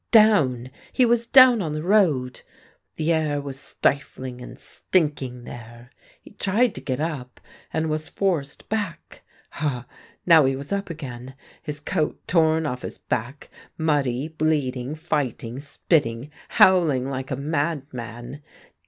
Down! 0.09 0.71
He 0.91 1.05
was 1.05 1.27
down 1.27 1.61
on 1.61 1.73
the 1.73 1.83
road. 1.83 2.41
The 2.95 3.13
air 3.13 3.39
was 3.39 3.59
stifling 3.59 4.41
and 4.41 4.57
stinking 4.59 5.43
there. 5.43 5.91
He 6.19 6.31
tried 6.31 6.73
to 6.73 6.81
get 6.81 6.99
up, 6.99 7.39
and 7.71 7.87
was 7.87 8.09
forced 8.09 8.67
back. 8.67 9.21
Ah! 9.57 9.85
now 10.25 10.45
he 10.45 10.55
was 10.55 10.73
up 10.73 10.89
again, 10.89 11.35
his 11.61 11.79
coat 11.79 12.19
torn 12.25 12.65
off 12.65 12.81
his 12.81 12.97
back, 12.97 13.51
muddy, 13.77 14.27
bleeding, 14.27 14.95
fighting, 14.95 15.59
spitting, 15.59 16.31
howling 16.47 17.07
like 17.07 17.29
a 17.29 17.35
madman. 17.35 18.41